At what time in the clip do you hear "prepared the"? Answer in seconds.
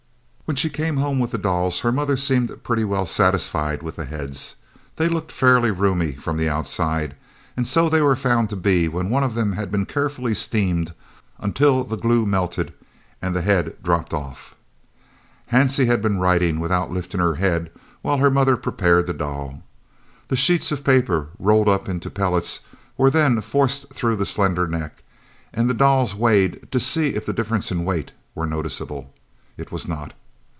18.57-19.13